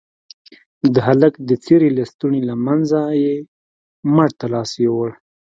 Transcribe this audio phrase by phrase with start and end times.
[0.93, 3.35] د هلك د څيرې لستوڼي له منځه يې
[4.15, 5.09] مټ ته لاس يووړ.